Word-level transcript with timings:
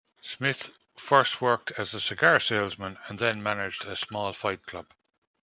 Smith 0.23 0.71
first 0.97 1.41
worked 1.41 1.69
as 1.73 1.93
a 1.93 2.01
cigar 2.01 2.39
salesman, 2.39 2.97
and 3.07 3.19
then 3.19 3.43
managed 3.43 3.85
a 3.85 3.95
small 3.95 4.33
fight 4.33 4.63
club. 4.65 4.91